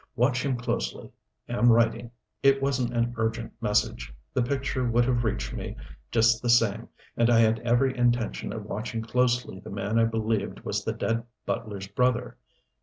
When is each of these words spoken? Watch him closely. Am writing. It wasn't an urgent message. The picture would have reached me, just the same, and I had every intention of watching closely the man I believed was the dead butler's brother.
Watch 0.15 0.43
him 0.43 0.57
closely. 0.57 1.11
Am 1.47 1.71
writing. 1.71 2.09
It 2.41 2.59
wasn't 2.59 2.91
an 2.91 3.13
urgent 3.17 3.53
message. 3.61 4.11
The 4.33 4.41
picture 4.41 4.83
would 4.83 5.05
have 5.05 5.23
reached 5.23 5.53
me, 5.53 5.75
just 6.09 6.41
the 6.41 6.49
same, 6.49 6.89
and 7.15 7.29
I 7.29 7.37
had 7.37 7.59
every 7.59 7.95
intention 7.95 8.51
of 8.51 8.65
watching 8.65 9.03
closely 9.03 9.59
the 9.59 9.69
man 9.69 9.99
I 9.99 10.05
believed 10.05 10.61
was 10.61 10.83
the 10.83 10.93
dead 10.93 11.23
butler's 11.45 11.87
brother. 11.87 12.37